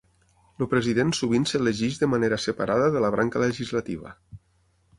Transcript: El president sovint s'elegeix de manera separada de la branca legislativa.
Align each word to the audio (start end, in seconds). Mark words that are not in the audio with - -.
El 0.63 0.67
president 0.71 1.11
sovint 1.17 1.45
s'elegeix 1.51 1.99
de 2.03 2.09
manera 2.13 2.41
separada 2.47 2.89
de 2.97 3.05
la 3.07 3.15
branca 3.17 3.45
legislativa. 3.47 4.19